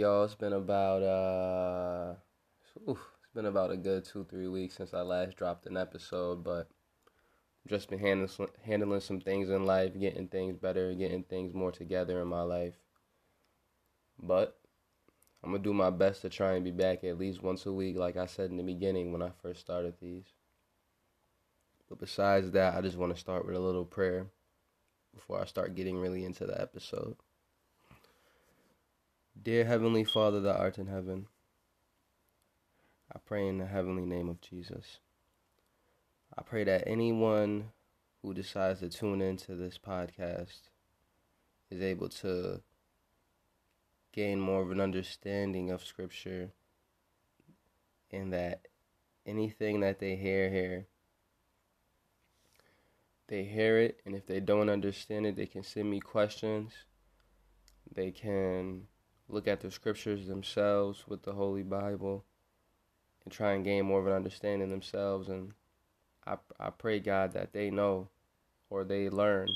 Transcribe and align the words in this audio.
Y'all. 0.00 0.24
It's 0.24 0.34
been 0.34 0.54
about 0.54 1.02
uh, 1.02 2.14
it's 2.88 3.34
been 3.34 3.44
about 3.44 3.70
a 3.70 3.76
good 3.76 4.02
two 4.02 4.24
three 4.24 4.48
weeks 4.48 4.74
since 4.74 4.94
I 4.94 5.02
last 5.02 5.36
dropped 5.36 5.66
an 5.66 5.76
episode, 5.76 6.42
but 6.42 6.70
just 7.68 7.90
been 7.90 7.98
handling 7.98 8.48
handling 8.64 9.00
some 9.02 9.20
things 9.20 9.50
in 9.50 9.66
life, 9.66 9.92
getting 10.00 10.28
things 10.28 10.56
better, 10.56 10.94
getting 10.94 11.24
things 11.24 11.52
more 11.52 11.70
together 11.70 12.22
in 12.22 12.28
my 12.28 12.40
life. 12.40 12.76
But 14.18 14.58
I'm 15.44 15.50
gonna 15.50 15.62
do 15.62 15.74
my 15.74 15.90
best 15.90 16.22
to 16.22 16.30
try 16.30 16.54
and 16.54 16.64
be 16.64 16.70
back 16.70 17.04
at 17.04 17.18
least 17.18 17.42
once 17.42 17.66
a 17.66 17.72
week, 17.72 17.98
like 17.98 18.16
I 18.16 18.24
said 18.24 18.48
in 18.48 18.56
the 18.56 18.62
beginning 18.62 19.12
when 19.12 19.20
I 19.20 19.32
first 19.42 19.60
started 19.60 19.96
these. 20.00 20.32
But 21.90 22.00
besides 22.00 22.52
that, 22.52 22.74
I 22.74 22.80
just 22.80 22.96
want 22.96 23.14
to 23.14 23.20
start 23.20 23.44
with 23.44 23.54
a 23.54 23.60
little 23.60 23.84
prayer 23.84 24.28
before 25.14 25.42
I 25.42 25.44
start 25.44 25.74
getting 25.74 25.98
really 25.98 26.24
into 26.24 26.46
the 26.46 26.58
episode. 26.58 27.16
Dear 29.42 29.64
Heavenly 29.64 30.04
Father 30.04 30.38
that 30.42 30.58
art 30.58 30.76
in 30.76 30.86
heaven, 30.86 31.26
I 33.10 33.18
pray 33.24 33.48
in 33.48 33.56
the 33.56 33.64
heavenly 33.64 34.04
name 34.04 34.28
of 34.28 34.42
Jesus. 34.42 34.98
I 36.36 36.42
pray 36.42 36.62
that 36.64 36.86
anyone 36.86 37.70
who 38.20 38.34
decides 38.34 38.80
to 38.80 38.90
tune 38.90 39.22
into 39.22 39.54
this 39.54 39.78
podcast 39.78 40.68
is 41.70 41.80
able 41.80 42.10
to 42.10 42.60
gain 44.12 44.40
more 44.40 44.60
of 44.60 44.72
an 44.72 44.80
understanding 44.80 45.70
of 45.70 45.86
Scripture 45.86 46.50
and 48.10 48.34
that 48.34 48.68
anything 49.24 49.80
that 49.80 50.00
they 50.00 50.16
hear 50.16 50.50
here, 50.50 50.86
they 53.28 53.44
hear 53.44 53.78
it, 53.78 54.02
and 54.04 54.14
if 54.14 54.26
they 54.26 54.40
don't 54.40 54.68
understand 54.68 55.24
it, 55.24 55.36
they 55.36 55.46
can 55.46 55.62
send 55.62 55.90
me 55.90 55.98
questions. 55.98 56.72
They 57.90 58.10
can 58.10 58.82
look 59.30 59.48
at 59.48 59.60
the 59.60 59.70
scriptures 59.70 60.26
themselves 60.26 61.04
with 61.06 61.22
the 61.22 61.32
Holy 61.32 61.62
Bible 61.62 62.24
and 63.24 63.32
try 63.32 63.52
and 63.52 63.64
gain 63.64 63.86
more 63.86 64.00
of 64.00 64.06
an 64.06 64.12
understanding 64.12 64.70
themselves. 64.70 65.28
And 65.28 65.52
I, 66.26 66.36
I 66.58 66.70
pray, 66.70 67.00
God, 67.00 67.32
that 67.32 67.52
they 67.52 67.70
know 67.70 68.08
or 68.68 68.84
they 68.84 69.08
learn 69.08 69.48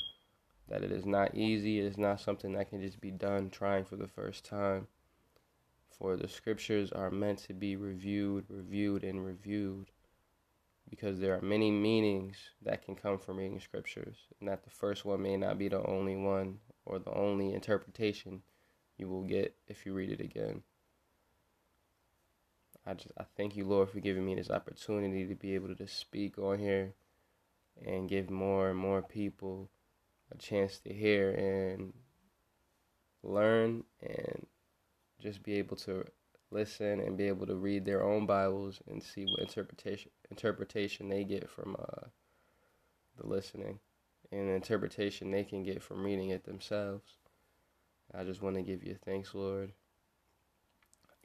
that 0.67 0.83
it 0.83 0.91
is 0.91 1.05
not 1.05 1.35
easy. 1.35 1.79
It 1.79 1.85
is 1.85 1.97
not 1.97 2.21
something 2.21 2.53
that 2.53 2.69
can 2.69 2.81
just 2.81 2.99
be 2.99 3.11
done 3.11 3.49
trying 3.49 3.85
for 3.85 3.95
the 3.95 4.07
first 4.07 4.45
time. 4.45 4.87
For 5.89 6.17
the 6.17 6.27
scriptures 6.27 6.91
are 6.91 7.11
meant 7.11 7.39
to 7.39 7.53
be 7.53 7.75
reviewed, 7.75 8.45
reviewed, 8.49 9.03
and 9.03 9.25
reviewed 9.25 9.91
because 10.89 11.19
there 11.19 11.35
are 11.35 11.41
many 11.41 11.71
meanings 11.71 12.35
that 12.61 12.83
can 12.83 12.95
come 12.95 13.17
from 13.17 13.37
reading 13.37 13.59
scriptures, 13.59 14.17
and 14.39 14.47
that 14.47 14.63
the 14.63 14.69
first 14.69 15.03
one 15.03 15.21
may 15.21 15.35
not 15.35 15.57
be 15.57 15.67
the 15.67 15.83
only 15.87 16.15
one 16.15 16.59
or 16.85 16.99
the 16.99 17.13
only 17.13 17.53
interpretation 17.53 18.43
you 18.97 19.07
will 19.07 19.23
get 19.23 19.55
if 19.67 19.85
you 19.85 19.93
read 19.93 20.11
it 20.11 20.21
again. 20.21 20.63
I 22.85 22.93
just 22.93 23.11
I 23.17 23.23
thank 23.35 23.55
you, 23.55 23.65
Lord, 23.65 23.89
for 23.89 23.99
giving 23.99 24.25
me 24.25 24.35
this 24.35 24.49
opportunity 24.49 25.25
to 25.27 25.35
be 25.35 25.55
able 25.55 25.75
to 25.75 25.87
speak 25.87 26.37
on 26.37 26.59
here 26.59 26.93
and 27.83 28.09
give 28.09 28.29
more 28.29 28.69
and 28.69 28.77
more 28.77 29.01
people 29.01 29.69
a 30.31 30.37
chance 30.37 30.79
to 30.79 30.93
hear 30.93 31.31
and 31.31 31.93
learn 33.23 33.83
and 34.01 34.45
just 35.19 35.43
be 35.43 35.55
able 35.55 35.75
to 35.77 36.05
listen 36.51 36.99
and 36.99 37.17
be 37.17 37.27
able 37.27 37.47
to 37.47 37.55
read 37.55 37.85
their 37.85 38.03
own 38.03 38.25
Bibles 38.25 38.81
and 38.87 39.01
see 39.01 39.25
what 39.25 39.41
interpretation 39.41 40.11
interpretation 40.29 41.09
they 41.09 41.23
get 41.23 41.49
from 41.49 41.75
uh, 41.79 42.07
the 43.17 43.27
listening 43.27 43.79
and 44.31 44.49
the 44.49 44.53
interpretation 44.53 45.31
they 45.31 45.43
can 45.43 45.63
get 45.63 45.81
from 45.81 46.03
reading 46.03 46.29
it 46.29 46.45
themselves. 46.45 47.17
I 48.13 48.23
just 48.23 48.41
want 48.41 48.55
to 48.55 48.61
give 48.61 48.83
you 48.83 48.95
thanks, 49.05 49.33
Lord. 49.33 49.71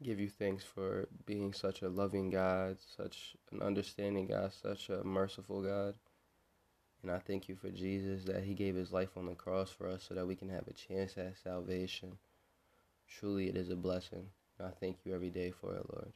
give 0.02 0.20
you 0.20 0.28
thanks 0.28 0.64
for 0.64 1.08
being 1.26 1.52
such 1.52 1.82
a 1.82 1.88
loving 1.88 2.30
God, 2.30 2.78
such 2.96 3.36
an 3.52 3.62
understanding 3.62 4.26
God, 4.26 4.52
such 4.52 4.88
a 4.90 5.04
merciful 5.04 5.62
God. 5.62 5.94
And 7.02 7.10
I 7.10 7.18
thank 7.18 7.48
you 7.48 7.56
for 7.56 7.70
Jesus 7.70 8.24
that 8.24 8.44
he 8.44 8.54
gave 8.54 8.74
his 8.74 8.92
life 8.92 9.16
on 9.16 9.26
the 9.26 9.34
cross 9.34 9.70
for 9.70 9.88
us 9.88 10.04
so 10.08 10.14
that 10.14 10.26
we 10.26 10.36
can 10.36 10.48
have 10.50 10.68
a 10.68 10.72
chance 10.72 11.16
at 11.18 11.36
salvation. 11.38 12.18
Truly, 13.08 13.48
it 13.48 13.56
is 13.56 13.70
a 13.70 13.76
blessing. 13.76 14.26
And 14.58 14.68
I 14.68 14.72
thank 14.80 14.98
you 15.04 15.14
every 15.14 15.30
day 15.30 15.50
for 15.50 15.74
it, 15.74 15.86
Lord. 15.92 16.12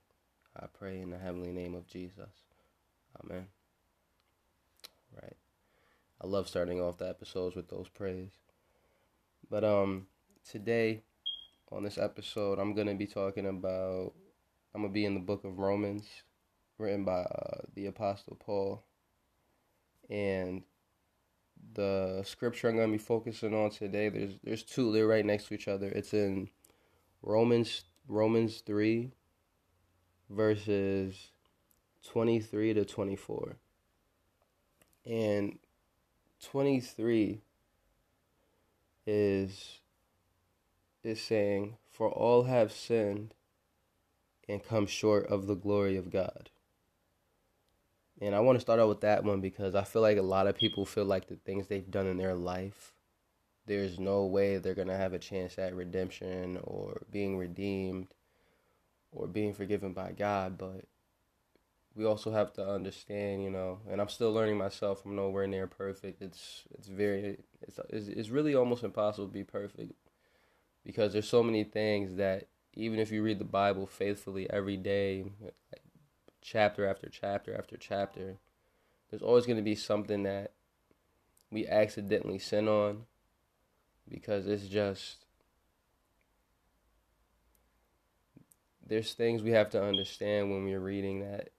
I 0.56 0.66
pray 0.66 1.00
in 1.00 1.10
the 1.10 1.18
heavenly 1.18 1.52
name 1.52 1.74
of 1.74 1.86
Jesus. 1.86 2.30
Amen. 3.24 3.46
Right. 5.14 5.36
I 6.22 6.26
love 6.26 6.48
starting 6.48 6.80
off 6.80 6.98
the 6.98 7.08
episodes 7.08 7.56
with 7.56 7.68
those 7.68 7.88
praise. 7.88 8.32
But 9.50 9.64
um 9.64 10.06
today 10.50 11.02
on 11.72 11.82
this 11.82 11.98
episode, 11.98 12.58
I'm 12.58 12.74
going 12.74 12.86
to 12.86 12.94
be 12.94 13.06
talking 13.06 13.46
about, 13.46 14.12
I'm 14.74 14.82
going 14.82 14.92
to 14.92 14.94
be 14.94 15.04
in 15.04 15.14
the 15.14 15.20
book 15.20 15.44
of 15.44 15.58
Romans, 15.58 16.06
written 16.78 17.04
by 17.04 17.20
uh, 17.20 17.62
the 17.74 17.86
Apostle 17.86 18.36
Paul. 18.38 18.84
And 20.10 20.62
the 21.72 22.22
scripture 22.24 22.68
I'm 22.68 22.76
going 22.76 22.88
to 22.88 22.98
be 22.98 23.02
focusing 23.02 23.54
on 23.54 23.70
today, 23.70 24.08
there's 24.08 24.34
there's 24.44 24.62
two, 24.62 24.92
they're 24.92 25.06
right 25.06 25.24
next 25.24 25.48
to 25.48 25.54
each 25.54 25.68
other. 25.68 25.88
It's 25.88 26.12
in 26.12 26.50
Romans 27.22 27.84
Romans 28.06 28.62
3 28.66 29.12
verses 30.30 31.30
23 32.08 32.74
to 32.74 32.84
24. 32.84 33.56
And 35.06 35.58
23 36.42 37.40
is 39.06 39.80
is 41.04 41.20
saying, 41.20 41.76
For 41.90 42.08
all 42.08 42.44
have 42.44 42.72
sinned 42.72 43.34
and 44.48 44.62
come 44.62 44.86
short 44.86 45.26
of 45.26 45.46
the 45.46 45.54
glory 45.54 45.96
of 45.96 46.10
God. 46.10 46.50
And 48.20 48.34
I 48.34 48.40
want 48.40 48.56
to 48.56 48.60
start 48.60 48.78
out 48.80 48.88
with 48.88 49.00
that 49.00 49.24
one 49.24 49.40
because 49.40 49.74
I 49.74 49.84
feel 49.84 50.02
like 50.02 50.18
a 50.18 50.22
lot 50.22 50.46
of 50.46 50.56
people 50.56 50.86
feel 50.86 51.04
like 51.04 51.26
the 51.26 51.36
things 51.36 51.66
they've 51.66 51.90
done 51.90 52.06
in 52.06 52.16
their 52.16 52.34
life, 52.34 52.92
there's 53.66 53.98
no 53.98 54.24
way 54.24 54.56
they're 54.56 54.74
going 54.74 54.88
to 54.88 54.96
have 54.96 55.12
a 55.12 55.18
chance 55.18 55.58
at 55.58 55.74
redemption 55.74 56.58
or 56.62 57.02
being 57.10 57.36
redeemed 57.36 58.08
or 59.10 59.26
being 59.26 59.52
forgiven 59.52 59.92
by 59.92 60.12
God. 60.12 60.56
But 60.58 60.84
we 61.96 62.04
also 62.04 62.30
have 62.30 62.52
to 62.54 62.68
understand, 62.68 63.42
you 63.42 63.50
know, 63.50 63.80
and 63.90 64.00
I'm 64.00 64.08
still 64.08 64.32
learning 64.32 64.58
myself. 64.58 65.04
I'm 65.04 65.16
nowhere 65.16 65.46
near 65.46 65.66
perfect. 65.66 66.22
It's 66.22 66.64
it's 66.78 66.88
very 66.88 67.38
it's 67.62 67.80
it's, 67.90 68.08
it's 68.08 68.28
really 68.28 68.54
almost 68.54 68.84
impossible 68.84 69.26
to 69.26 69.32
be 69.32 69.44
perfect 69.44 69.92
because 70.84 71.12
there's 71.12 71.28
so 71.28 71.42
many 71.42 71.64
things 71.64 72.16
that 72.16 72.48
even 72.74 72.98
if 72.98 73.10
you 73.10 73.22
read 73.22 73.38
the 73.38 73.44
Bible 73.44 73.86
faithfully 73.86 74.48
every 74.50 74.76
day, 74.76 75.24
chapter 76.42 76.86
after 76.86 77.08
chapter 77.08 77.56
after 77.56 77.76
chapter, 77.76 78.36
there's 79.10 79.22
always 79.22 79.46
going 79.46 79.56
to 79.56 79.62
be 79.62 79.74
something 79.74 80.24
that 80.24 80.52
we 81.50 81.66
accidentally 81.66 82.38
sin 82.38 82.68
on 82.68 83.04
because 84.08 84.46
it's 84.46 84.66
just 84.66 85.24
there's 88.86 89.14
things 89.14 89.42
we 89.42 89.52
have 89.52 89.70
to 89.70 89.82
understand 89.82 90.50
when 90.50 90.64
we're 90.64 90.80
reading 90.80 91.20
that 91.20 91.50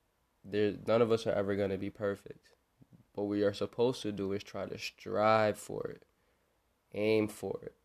there 0.43 0.73
none 0.85 1.01
of 1.01 1.11
us 1.11 1.25
are 1.25 1.33
ever 1.33 1.55
going 1.55 1.71
to 1.71 1.77
be 1.77 1.89
perfect. 1.89 2.49
What 3.13 3.27
we 3.27 3.43
are 3.43 3.53
supposed 3.53 4.01
to 4.03 4.11
do 4.11 4.33
is 4.33 4.43
try 4.43 4.65
to 4.65 4.77
strive 4.77 5.57
for 5.57 5.87
it, 5.87 6.03
aim 6.93 7.27
for 7.27 7.59
it. 7.63 7.75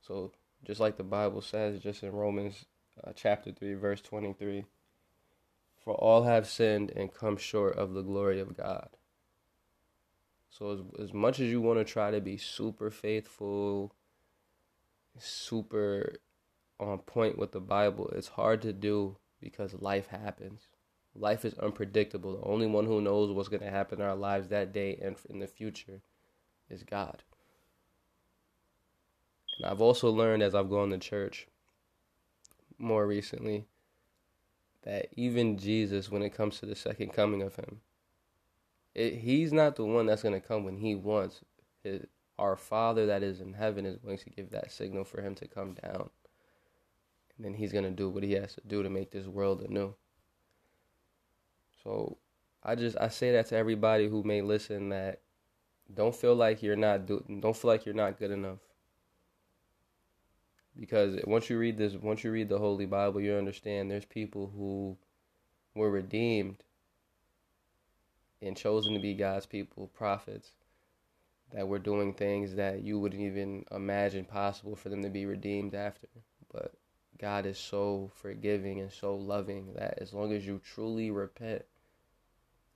So 0.00 0.32
just 0.64 0.80
like 0.80 0.96
the 0.96 1.02
Bible 1.02 1.40
says, 1.40 1.80
just 1.80 2.02
in 2.02 2.12
Romans 2.12 2.64
uh, 3.04 3.12
chapter 3.14 3.52
3, 3.52 3.74
verse 3.74 4.00
23. 4.00 4.64
For 5.82 5.94
all 5.94 6.24
have 6.24 6.46
sinned 6.46 6.90
and 6.90 7.12
come 7.12 7.36
short 7.36 7.76
of 7.76 7.94
the 7.94 8.02
glory 8.02 8.40
of 8.40 8.56
God. 8.56 8.90
So, 10.50 10.72
as, 10.72 11.06
as 11.06 11.14
much 11.14 11.40
as 11.40 11.48
you 11.48 11.60
want 11.60 11.78
to 11.78 11.84
try 11.84 12.10
to 12.10 12.20
be 12.20 12.36
super 12.36 12.90
faithful, 12.90 13.94
super 15.18 16.14
on 16.78 16.98
point 16.98 17.38
with 17.38 17.52
the 17.52 17.60
Bible, 17.60 18.10
it's 18.14 18.28
hard 18.28 18.60
to 18.62 18.72
do 18.72 19.16
because 19.40 19.74
life 19.80 20.08
happens. 20.08 20.68
Life 21.14 21.44
is 21.44 21.54
unpredictable. 21.54 22.36
The 22.36 22.46
only 22.46 22.66
one 22.66 22.86
who 22.86 23.00
knows 23.00 23.32
what's 23.32 23.48
going 23.48 23.62
to 23.62 23.70
happen 23.70 24.00
in 24.00 24.06
our 24.06 24.14
lives 24.14 24.48
that 24.48 24.72
day 24.72 24.98
and 25.02 25.16
in 25.28 25.40
the 25.40 25.46
future 25.46 26.02
is 26.68 26.82
God. 26.82 27.22
I've 29.64 29.80
also 29.80 30.10
learned 30.10 30.42
as 30.42 30.54
I've 30.54 30.70
gone 30.70 30.90
to 30.90 30.98
church 30.98 31.46
more 32.78 33.06
recently 33.06 33.66
that 34.82 35.08
even 35.14 35.58
Jesus, 35.58 36.10
when 36.10 36.22
it 36.22 36.34
comes 36.34 36.58
to 36.60 36.66
the 36.66 36.74
second 36.74 37.12
coming 37.12 37.42
of 37.42 37.56
Him, 37.56 37.80
it, 38.94 39.16
He's 39.18 39.52
not 39.52 39.76
the 39.76 39.84
one 39.84 40.06
that's 40.06 40.22
going 40.22 40.40
to 40.40 40.46
come 40.46 40.64
when 40.64 40.78
He 40.78 40.94
wants. 40.94 41.40
His, 41.82 42.06
our 42.38 42.56
Father 42.56 43.06
that 43.06 43.22
is 43.22 43.40
in 43.40 43.52
heaven 43.52 43.84
is 43.84 43.98
going 43.98 44.18
to 44.18 44.30
give 44.30 44.50
that 44.50 44.72
signal 44.72 45.04
for 45.04 45.20
Him 45.20 45.34
to 45.36 45.46
come 45.46 45.74
down. 45.74 46.08
And 47.36 47.44
then 47.44 47.54
He's 47.54 47.72
going 47.72 47.84
to 47.84 47.90
do 47.90 48.08
what 48.08 48.22
He 48.22 48.32
has 48.32 48.54
to 48.54 48.62
do 48.66 48.82
to 48.82 48.90
make 48.90 49.10
this 49.10 49.26
world 49.26 49.62
anew. 49.62 49.94
So 51.84 52.16
I 52.62 52.74
just 52.74 52.96
I 52.98 53.08
say 53.08 53.32
that 53.32 53.48
to 53.48 53.56
everybody 53.56 54.08
who 54.08 54.22
may 54.22 54.42
listen 54.42 54.90
that 54.90 55.20
don't 55.92 56.14
feel 56.14 56.34
like 56.34 56.62
you're 56.62 56.76
not 56.76 57.06
do 57.06 57.24
don't 57.40 57.56
feel 57.56 57.70
like 57.70 57.84
you're 57.84 57.94
not 57.94 58.18
good 58.18 58.30
enough 58.30 58.58
because 60.80 61.20
once 61.26 61.50
you 61.50 61.58
read 61.58 61.76
this, 61.76 61.92
once 61.94 62.24
you 62.24 62.32
read 62.32 62.48
the 62.48 62.58
Holy 62.58 62.86
Bible, 62.86 63.20
you 63.20 63.34
understand 63.34 63.90
there's 63.90 64.06
people 64.06 64.50
who 64.56 64.96
were 65.74 65.90
redeemed 65.90 66.64
and 68.40 68.56
chosen 68.56 68.94
to 68.94 69.00
be 69.00 69.12
God's 69.12 69.44
people, 69.44 69.88
prophets, 69.88 70.52
that 71.52 71.68
were 71.68 71.78
doing 71.78 72.14
things 72.14 72.54
that 72.54 72.82
you 72.82 72.98
wouldn't 72.98 73.20
even 73.20 73.66
imagine 73.70 74.24
possible 74.24 74.74
for 74.74 74.88
them 74.88 75.02
to 75.02 75.10
be 75.10 75.26
redeemed 75.26 75.74
after. 75.74 76.08
But 76.50 76.72
God 77.18 77.44
is 77.44 77.58
so 77.58 78.10
forgiving 78.14 78.80
and 78.80 78.90
so 78.90 79.14
loving 79.14 79.74
that 79.74 79.98
as 80.00 80.14
long 80.14 80.32
as 80.32 80.46
you 80.46 80.62
truly 80.64 81.10
repent 81.10 81.62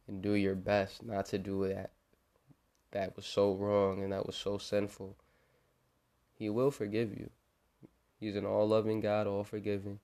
and 0.07 0.21
do 0.21 0.33
your 0.33 0.55
best 0.55 1.03
not 1.03 1.25
to 1.27 1.39
do 1.39 1.67
that 1.69 1.93
that 2.91 3.17
was 3.17 3.25
so 3.25 3.55
wrong 3.55 4.03
and 4.03 4.13
that 4.13 4.27
was 4.27 4.37
so 4.37 4.59
sinful, 4.59 5.17
He 6.37 6.51
will 6.51 6.71
forgive 6.71 7.17
you. 7.17 7.31
He's 8.25 8.37
an 8.37 8.47
all 8.47 8.67
loving 8.67 9.01
God, 9.01 9.27
all 9.27 9.45
forgiving. 9.45 9.99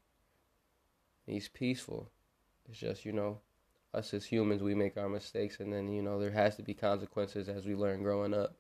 He's 1.25 1.49
peaceful. 1.49 2.11
It's 2.69 2.79
just, 2.79 3.07
you 3.07 3.13
know, 3.13 3.39
us 3.95 4.13
as 4.13 4.27
humans, 4.27 4.63
we 4.63 4.75
make 4.75 4.99
our 4.99 5.09
mistakes, 5.09 5.59
and 5.59 5.73
then, 5.73 5.91
you 5.91 6.03
know, 6.03 6.21
there 6.21 6.31
has 6.31 6.55
to 6.57 6.63
be 6.63 6.75
consequences 6.75 7.49
as 7.49 7.65
we 7.65 7.75
learn 7.75 8.03
growing 8.03 8.35
up. 8.35 8.57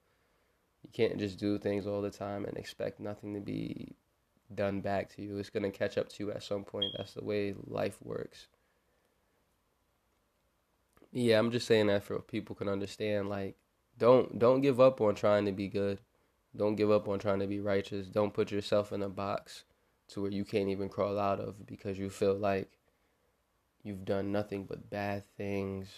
You 0.82 0.88
can't 0.94 1.18
just 1.18 1.38
do 1.38 1.58
things 1.58 1.86
all 1.86 2.00
the 2.00 2.10
time 2.10 2.46
and 2.46 2.56
expect 2.56 3.00
nothing 3.00 3.34
to 3.34 3.40
be 3.40 3.96
done 4.54 4.80
back 4.80 5.14
to 5.16 5.22
you. 5.22 5.36
It's 5.36 5.50
going 5.50 5.70
to 5.70 5.78
catch 5.78 5.98
up 5.98 6.08
to 6.08 6.24
you 6.24 6.32
at 6.32 6.42
some 6.42 6.64
point. 6.64 6.94
That's 6.96 7.12
the 7.12 7.22
way 7.22 7.54
life 7.66 7.98
works. 8.02 8.46
Yeah, 11.12 11.38
I'm 11.38 11.50
just 11.50 11.66
saying 11.66 11.88
that 11.88 12.04
for 12.04 12.18
people 12.20 12.56
can 12.56 12.68
understand 12.68 13.28
like 13.28 13.56
don't 13.98 14.38
don't 14.38 14.62
give 14.62 14.80
up 14.80 15.02
on 15.02 15.16
trying 15.16 15.44
to 15.44 15.52
be 15.52 15.68
good. 15.68 16.00
Don't 16.56 16.74
give 16.74 16.90
up 16.90 17.08
on 17.08 17.18
trying 17.18 17.40
to 17.40 17.46
be 17.46 17.60
righteous. 17.60 18.06
Don't 18.08 18.34
put 18.34 18.50
yourself 18.50 18.92
in 18.92 19.02
a 19.02 19.08
box 19.08 19.64
to 20.08 20.22
where 20.22 20.32
you 20.32 20.44
can't 20.44 20.68
even 20.68 20.88
crawl 20.88 21.18
out 21.18 21.40
of 21.40 21.66
because 21.66 21.98
you 21.98 22.10
feel 22.10 22.34
like 22.34 22.70
you've 23.82 24.04
done 24.04 24.32
nothing 24.32 24.64
but 24.64 24.90
bad 24.90 25.24
things. 25.36 25.88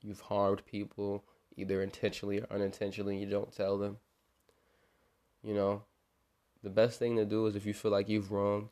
You've 0.00 0.20
harmed 0.20 0.64
people 0.64 1.24
either 1.56 1.82
intentionally 1.82 2.40
or 2.40 2.46
unintentionally. 2.50 3.18
You 3.18 3.26
don't 3.26 3.54
tell 3.54 3.76
them. 3.78 3.98
You 5.42 5.54
know, 5.54 5.82
the 6.62 6.70
best 6.70 6.98
thing 6.98 7.16
to 7.16 7.24
do 7.24 7.46
is 7.46 7.54
if 7.54 7.66
you 7.66 7.74
feel 7.74 7.90
like 7.90 8.08
you've 8.08 8.32
wronged 8.32 8.68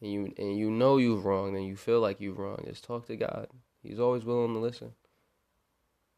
and 0.00 0.12
you 0.12 0.34
and 0.36 0.56
you 0.56 0.70
know 0.70 0.98
you've 0.98 1.24
wronged 1.24 1.56
and 1.56 1.66
you 1.66 1.76
feel 1.76 2.00
like 2.00 2.20
you've 2.20 2.38
wronged, 2.38 2.68
is 2.68 2.80
talk 2.80 3.06
to 3.06 3.16
God. 3.16 3.48
He's 3.82 3.98
always 3.98 4.24
willing 4.24 4.52
to 4.54 4.60
listen. 4.60 4.92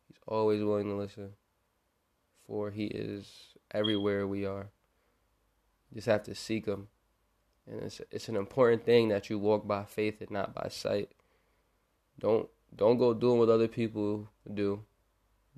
He's 0.09 0.19
always 0.27 0.63
willing 0.63 0.89
to 0.89 0.95
listen. 0.95 1.31
For 2.49 2.71
he 2.71 2.87
is 2.87 3.31
everywhere 3.71 4.27
we 4.27 4.47
are. 4.47 4.71
You 5.91 5.97
just 5.97 6.09
have 6.09 6.23
to 6.25 6.35
seek 6.35 6.67
him. 6.67 6.89
And 7.71 7.83
it's 7.83 8.01
it's 8.11 8.29
an 8.29 8.37
important 8.37 8.85
thing 8.85 9.09
that 9.09 9.29
you 9.29 9.39
walk 9.39 9.67
by 9.67 9.85
faith 9.85 10.21
and 10.23 10.31
not 10.31 10.55
by 10.55 10.69
sight. 10.71 11.11
Don't 12.19 12.49
don't 12.75 12.97
go 12.97 13.13
doing 13.13 13.39
what 13.39 13.51
other 13.51 13.69
people 13.69 14.31
do. 14.53 14.85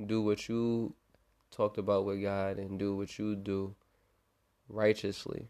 Do 0.05 0.21
what 0.21 0.49
you 0.49 0.95
talked 1.51 1.79
about 1.79 2.05
with 2.05 2.23
God 2.23 2.59
and 2.59 2.79
do 2.79 2.97
what 2.97 3.19
you 3.19 3.37
do 3.37 3.75
righteously. 4.69 5.49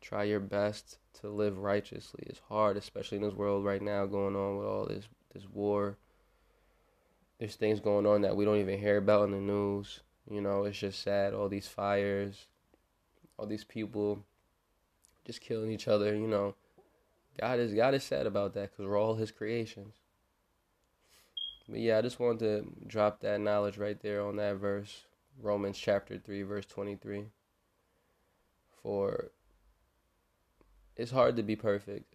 Try 0.00 0.24
your 0.24 0.40
best 0.40 0.98
to 1.20 1.28
live 1.28 1.58
righteously. 1.58 2.24
It's 2.26 2.40
hard, 2.48 2.76
especially 2.76 3.18
in 3.18 3.24
this 3.24 3.34
world 3.34 3.64
right 3.64 3.82
now, 3.82 4.06
going 4.06 4.36
on 4.36 4.58
with 4.58 4.66
all 4.66 4.86
this 4.86 5.08
this 5.34 5.48
war. 5.52 5.98
There's 7.38 7.56
things 7.56 7.80
going 7.80 8.06
on 8.06 8.22
that 8.22 8.36
we 8.36 8.44
don't 8.44 8.60
even 8.60 8.78
hear 8.78 8.98
about 8.98 9.24
in 9.24 9.32
the 9.32 9.38
news. 9.38 10.00
You 10.30 10.40
know, 10.40 10.64
it's 10.64 10.78
just 10.78 11.02
sad. 11.02 11.34
All 11.34 11.48
these 11.48 11.68
fires, 11.68 12.46
all 13.38 13.46
these 13.46 13.64
people 13.64 14.24
just 15.24 15.40
killing 15.40 15.70
each 15.70 15.88
other. 15.88 16.14
You 16.14 16.28
know, 16.28 16.54
God 17.40 17.58
is 17.58 17.74
God 17.74 17.94
is 17.94 18.04
sad 18.04 18.26
about 18.26 18.54
that 18.54 18.70
because 18.70 18.86
we're 18.86 19.00
all 19.00 19.16
His 19.16 19.30
creations. 19.30 19.94
But 21.68 21.80
yeah, 21.80 21.98
I 21.98 22.02
just 22.02 22.20
wanted 22.20 22.38
to 22.40 22.86
drop 22.86 23.20
that 23.20 23.40
knowledge 23.40 23.78
right 23.78 24.00
there 24.00 24.22
on 24.22 24.36
that 24.36 24.56
verse, 24.56 25.04
Romans 25.40 25.78
chapter 25.78 26.18
three, 26.18 26.42
verse 26.42 26.66
twenty-three 26.66 27.26
for 28.82 29.30
it's 30.96 31.12
hard 31.12 31.36
to 31.36 31.42
be 31.42 31.56
perfect. 31.56 32.14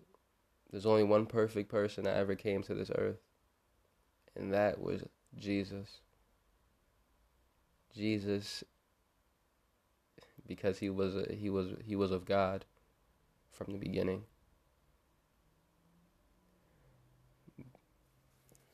There's 0.69 0.85
only 0.85 1.03
one 1.03 1.25
perfect 1.25 1.69
person 1.69 2.03
that 2.03 2.17
ever 2.17 2.35
came 2.35 2.61
to 2.63 2.75
this 2.75 2.91
earth, 2.93 3.21
and 4.35 4.53
that 4.53 4.81
was 4.81 5.03
Jesus. 5.37 6.01
Jesus 7.97 8.63
because 10.47 10.79
he 10.79 10.89
was 10.89 11.25
he 11.31 11.49
was 11.49 11.69
he 11.83 11.95
was 11.95 12.11
of 12.11 12.25
God 12.25 12.65
from 13.51 13.73
the 13.73 13.79
beginning. 13.79 14.23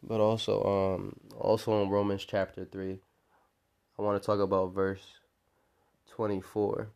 But 0.04 0.20
also 0.20 0.64
um 0.64 1.16
also 1.38 1.82
in 1.82 1.90
Romans 1.90 2.26
chapter 2.26 2.66
3 2.66 3.00
I 3.98 4.02
want 4.02 4.22
to 4.22 4.26
talk 4.26 4.40
about 4.40 4.74
verse 4.74 5.06
24 6.12 6.90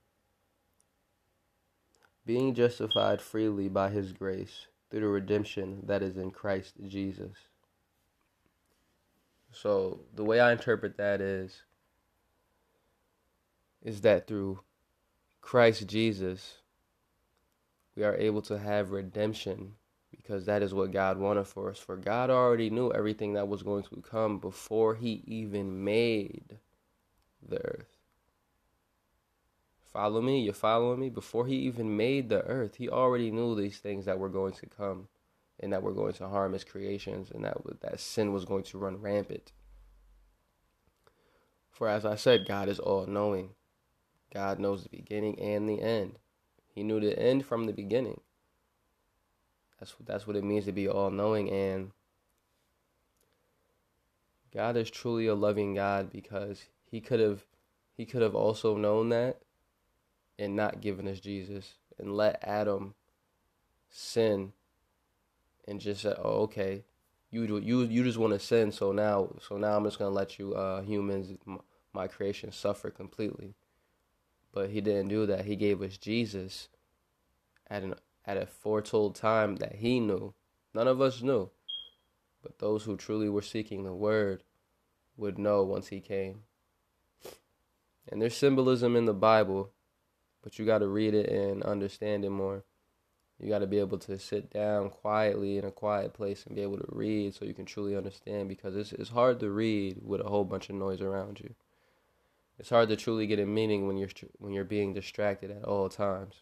being 2.25 2.53
justified 2.53 3.21
freely 3.21 3.69
by 3.69 3.89
his 3.89 4.12
grace 4.12 4.68
through 4.91 5.00
the 5.00 5.07
redemption 5.07 5.81
that 5.85 6.03
is 6.03 6.18
in 6.18 6.29
Christ 6.29 6.74
Jesus. 6.85 7.38
So 9.51 10.01
the 10.13 10.25
way 10.25 10.41
I 10.41 10.51
interpret 10.51 10.97
that 10.97 11.21
is 11.21 11.63
is 13.81 14.01
that 14.01 14.27
through 14.27 14.59
Christ 15.41 15.88
Jesus 15.88 16.57
we 17.95 18.03
are 18.03 18.15
able 18.15 18.41
to 18.44 18.59
have 18.59 18.91
redemption 18.91 19.74
because 20.12 20.45
that 20.45 20.62
is 20.62 20.74
what 20.74 20.91
God 20.91 21.18
wanted 21.18 21.47
for 21.47 21.69
us. 21.69 21.79
For 21.79 21.97
God 21.97 22.29
already 22.29 22.69
knew 22.69 22.91
everything 22.91 23.33
that 23.33 23.47
was 23.47 23.63
going 23.63 23.83
to 23.83 24.01
come 24.01 24.39
before 24.39 24.95
he 24.95 25.24
even 25.25 25.83
made 25.83 26.59
the 27.47 27.65
earth. 27.65 27.97
Follow 29.91 30.21
me, 30.21 30.41
you're 30.41 30.53
following 30.53 31.00
me? 31.00 31.09
Before 31.09 31.47
he 31.47 31.56
even 31.56 31.97
made 31.97 32.29
the 32.29 32.44
earth, 32.44 32.75
he 32.75 32.88
already 32.89 33.31
knew 33.31 33.56
these 33.56 33.79
things 33.79 34.06
that 34.06 34.19
were 34.19 34.29
going 34.29 34.53
to 34.53 34.68
come 34.68 35.07
and 35.60 35.74
that 35.74 35.81
were 35.81 35.93
going 35.93 36.13
to 36.13 36.27
harm 36.27 36.53
his 36.53 36.63
creations 36.63 37.31
and 37.31 37.43
that 37.46 37.57
that 37.81 38.00
sin 38.00 38.31
was 38.31 38.46
going 38.46 38.63
to 38.63 38.77
run 38.77 39.01
rampant. 39.01 39.53
For 41.72 41.88
as 41.88 42.05
I 42.05 42.15
said, 42.15 42.48
God 42.48 42.69
is 42.69 42.79
all 42.79 43.07
knowing. 43.07 43.51
God 44.34 44.60
knows 44.60 44.84
the 44.84 44.89
beginning 44.89 45.39
and 45.39 45.67
the 45.67 45.81
end. 45.81 46.19
He 46.74 46.84
knew 46.84 47.00
the 47.00 47.17
end 47.17 47.46
from 47.46 47.65
the 47.65 47.74
beginning. 47.74 48.22
That's 49.79 49.96
that's 50.05 50.27
what 50.27 50.36
it 50.36 50.43
means 50.43 50.65
to 50.65 50.72
be 50.72 50.88
all 50.88 51.12
knowing 51.12 51.50
and 51.50 51.91
God 54.53 54.75
is 54.75 54.89
truly 54.89 55.27
a 55.27 55.36
loving 55.36 55.75
God 55.75 56.12
because 56.12 56.65
he 56.89 57.00
could 57.00 57.19
have 57.19 57.46
he 57.96 58.05
could 58.05 58.22
have 58.22 58.36
also 58.36 58.75
known 58.75 59.10
that 59.10 59.39
and 60.39 60.55
not 60.55 60.81
giving 60.81 61.07
us 61.07 61.19
Jesus 61.19 61.75
and 62.00 62.15
let 62.15 62.39
Adam 62.43 62.96
sin 63.89 64.53
and 65.67 65.79
just 65.79 66.01
said, 66.01 66.15
"Oh, 66.17 66.41
okay, 66.43 66.84
you 67.29 67.57
you 67.57 67.84
you 67.84 68.03
just 68.03 68.17
want 68.17 68.34
to 68.34 68.39
sin, 68.39 68.72
so 68.72 68.91
now 68.91 69.36
so 69.41 69.57
now 69.57 69.75
I'm 69.75 69.84
just 69.84 70.00
gonna 70.00 70.12
let 70.12 70.39
you 70.39 70.53
uh, 70.53 70.81
humans, 70.81 71.34
my 71.93 72.07
creation, 72.07 72.51
suffer 72.51 72.89
completely." 72.89 73.53
But 74.51 74.70
he 74.70 74.82
didn't 74.82 75.10
do 75.10 75.25
that. 75.25 75.46
He 75.46 75.56
gave 75.56 75.82
us 75.82 75.98
Jesus 75.98 76.70
at 77.70 77.84
an 77.84 77.96
at 78.25 78.38
a 78.38 78.46
foretold 78.46 79.16
time 79.16 79.58
that 79.58 79.75
he 79.75 80.00
knew. 80.00 80.34
None 80.74 80.88
of 80.88 81.00
us 81.01 81.22
knew, 81.22 81.50
but 82.44 82.60
those 82.60 82.84
who 82.84 82.98
truly 82.98 83.30
were 83.30 83.42
seeking 83.42 83.84
the 83.84 83.94
Word 83.94 84.44
would 85.16 85.38
know 85.39 85.63
once 85.63 85.88
he 85.88 86.01
came. 86.01 86.44
And 88.10 88.22
there's 88.22 88.36
symbolism 88.36 88.96
in 88.96 89.06
the 89.06 89.13
Bible 89.13 89.72
but 90.48 90.58
you 90.58 90.66
got 90.66 90.77
to 90.80 90.88
read 90.88 91.13
it 91.13 91.30
and 91.30 91.62
understand 91.63 92.24
it 92.24 92.30
more. 92.30 92.63
You 93.38 93.50
got 93.50 93.60
to 93.60 93.68
be 93.68 93.80
able 93.80 93.98
to 93.98 94.18
sit 94.18 94.50
down 94.50 94.89
quietly 94.89 95.58
in 95.58 95.66
a 95.66 95.72
quiet 95.72 96.13
place 96.13 96.46
and 96.46 96.56
be 96.56 96.62
able 96.62 96.77
to 96.77 96.88
read 96.88 97.36
so 97.36 97.44
you 97.44 97.54
can 97.54 97.66
truly 97.66 97.98
understand 97.98 98.48
because 98.48 98.77
it's 98.77 98.94
it's 98.94 99.10
hard 99.10 99.42
to 99.42 99.50
read 99.50 100.00
with 100.01 100.22
a 100.22 100.30
whole 100.30 100.46
bunch 100.46 100.70
of 100.70 100.75
noise 100.75 101.01
around 101.01 101.42
you. 101.42 101.54
It's 102.59 102.69
hard 102.69 102.89
to 102.89 102.95
truly 102.95 103.27
get 103.27 103.39
a 103.39 103.45
meaning 103.45 103.87
when 103.87 103.97
you're 103.97 104.09
when 104.39 104.53
you're 104.53 104.63
being 104.63 104.93
distracted 104.93 105.51
at 105.51 105.63
all 105.63 105.89
times. 105.89 106.41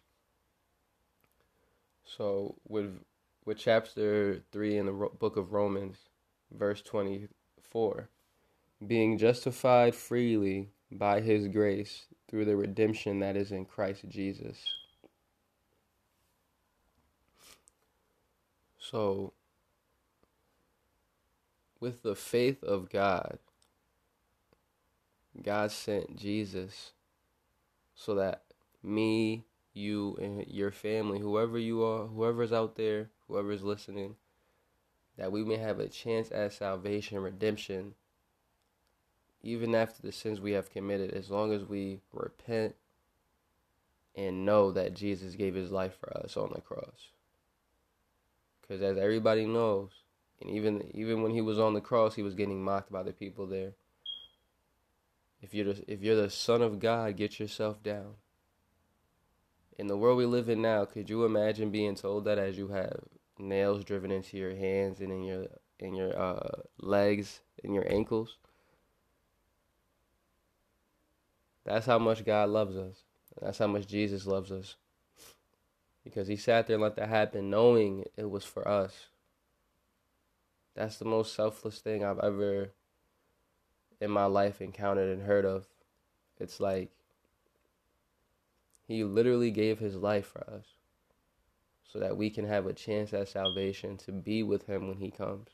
So 2.06 2.56
with 2.68 3.00
with 3.46 3.58
chapter 3.58 4.42
3 4.52 4.78
in 4.78 4.86
the 4.86 4.92
book 4.92 5.38
of 5.38 5.52
Romans, 5.52 5.98
verse 6.52 6.82
24, 6.82 8.10
being 8.86 9.18
justified 9.18 9.94
freely 9.94 10.70
by 10.92 11.22
his 11.22 11.48
grace 11.48 12.06
through 12.28 12.46
the 12.46 12.56
redemption 12.56 13.20
that 13.20 13.36
is 13.36 13.52
in 13.52 13.66
Christ 13.66 14.08
Jesus. 14.08 14.58
So, 18.80 19.34
with 21.80 22.04
the 22.04 22.16
faith 22.16 22.64
of 22.64 22.90
God, 22.90 23.40
God 25.42 25.72
sent 25.72 26.18
Jesus 26.18 26.92
so 27.94 28.16
that 28.16 28.44
me, 28.84 29.46
you 29.74 30.18
and 30.22 30.46
your 30.48 30.72
family, 30.72 31.20
whoever 31.20 31.58
you 31.58 31.84
are, 31.84 32.08
whoever's 32.08 32.54
out 32.54 32.76
there, 32.76 33.10
whoever's 33.28 33.64
listening, 33.64 34.16
that 35.18 35.32
we 35.32 35.44
may 35.44 35.58
have 35.58 35.80
a 35.80 35.88
chance 35.88 36.32
at 36.32 36.54
salvation, 36.54 37.20
redemption, 37.20 37.94
even 39.42 39.76
after 39.76 40.02
the 40.02 40.12
sins 40.12 40.40
we 40.40 40.54
have 40.54 40.72
committed, 40.72 41.12
as 41.12 41.30
long 41.30 41.54
as 41.54 41.64
we 41.64 42.02
repent 42.12 42.76
and 44.16 44.46
know 44.46 44.72
that 44.72 44.94
Jesus 44.94 45.36
gave 45.36 45.56
his 45.56 45.72
life 45.72 45.98
for 46.00 46.16
us 46.18 46.38
on 46.38 46.52
the 46.54 46.62
cross. 46.62 47.10
Because 48.62 48.82
as 48.82 48.98
everybody 48.98 49.46
knows, 49.46 49.92
and 50.42 50.50
even 50.50 50.90
even 50.94 51.22
when 51.22 51.32
he 51.32 51.42
was 51.42 51.60
on 51.60 51.74
the 51.74 51.82
cross, 51.82 52.16
he 52.16 52.24
was 52.24 52.34
getting 52.34 52.64
mocked 52.64 52.92
by 52.92 53.04
the 53.04 53.14
people 53.14 53.46
there. 53.46 53.74
If 55.42 55.54
you're 55.54 55.74
the, 55.74 55.84
if 55.92 56.02
you're 56.02 56.22
the 56.22 56.30
son 56.30 56.62
of 56.62 56.80
God, 56.80 57.18
get 57.18 57.40
yourself 57.40 57.84
down. 57.84 58.16
In 59.78 59.88
the 59.88 59.98
world 59.98 60.18
we 60.18 60.26
live 60.26 60.50
in 60.50 60.62
now, 60.62 60.86
could 60.86 61.10
you 61.10 61.26
imagine 61.26 61.70
being 61.70 61.96
told 61.96 62.26
that 62.26 62.38
as 62.38 62.58
you 62.58 62.70
have 62.70 63.00
nails 63.38 63.84
driven 63.84 64.12
into 64.12 64.38
your 64.38 64.56
hands 64.56 65.02
and 65.02 65.12
in 65.12 65.24
your 65.24 65.48
in 65.80 65.94
your 65.94 66.18
uh, 66.18 66.62
legs 66.80 67.42
and 67.64 67.74
your 67.76 67.92
ankles? 67.92 68.38
That's 71.66 71.86
how 71.86 72.00
much 72.00 72.24
God 72.24 72.50
loves 72.50 72.78
us. 72.78 73.04
That's 73.42 73.58
how 73.58 73.68
much 73.68 73.88
Jesus 73.88 74.26
loves 74.26 74.52
us. 74.52 74.76
Because 76.04 76.28
he 76.28 76.36
sat 76.36 76.68
there 76.68 76.76
and 76.76 76.84
let 76.84 76.96
that 76.96 77.10
happen 77.10 77.50
knowing 77.50 78.06
it 78.16 78.30
was 78.30 78.46
for 78.46 78.68
us. 78.68 79.08
That's 80.76 80.98
the 80.98 81.06
most 81.06 81.34
selfless 81.34 81.80
thing 81.80 82.04
I've 82.04 82.20
ever 82.20 82.72
in 84.00 84.12
my 84.12 84.26
life 84.26 84.62
encountered 84.62 85.10
and 85.10 85.26
heard 85.26 85.46
of. 85.46 85.68
It's 86.40 86.60
like 86.60 86.92
he 88.88 89.04
literally 89.04 89.52
gave 89.52 89.80
his 89.80 89.96
life 89.96 90.28
for 90.28 90.50
us 90.50 90.66
so 91.92 92.00
that 92.00 92.18
we 92.18 92.30
can 92.30 92.46
have 92.46 92.66
a 92.66 92.74
chance 92.74 93.14
at 93.14 93.30
salvation 93.30 93.98
to 93.98 94.12
be 94.12 94.44
with 94.44 94.68
him 94.68 94.88
when 94.88 94.98
he 94.98 95.10
comes. 95.10 95.50